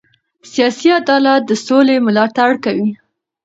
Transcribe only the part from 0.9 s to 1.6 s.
عدالت د